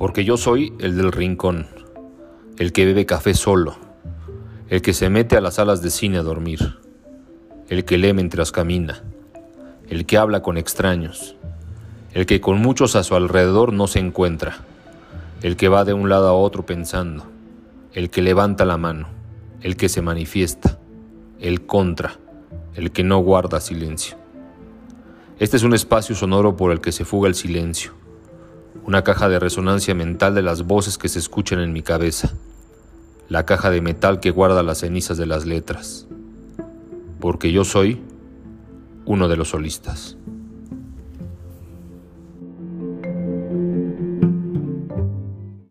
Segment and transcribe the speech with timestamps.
[0.00, 1.66] porque yo soy el del rincón,
[2.56, 3.76] el que bebe café solo,
[4.70, 6.78] el que se mete a las salas de cine a dormir,
[7.68, 9.02] el que lee mientras camina,
[9.90, 11.36] el que habla con extraños,
[12.14, 14.64] el que con muchos a su alrededor no se encuentra,
[15.42, 17.26] el que va de un lado a otro pensando,
[17.92, 19.08] el que levanta la mano,
[19.60, 20.78] el que se manifiesta,
[21.40, 22.18] el contra,
[22.74, 24.16] el que no guarda silencio.
[25.38, 27.99] Este es un espacio sonoro por el que se fuga el silencio,
[28.84, 32.34] una caja de resonancia mental de las voces que se escuchan en mi cabeza,
[33.28, 36.06] la caja de metal que guarda las cenizas de las letras,
[37.20, 38.02] porque yo soy
[39.04, 40.16] uno de los solistas.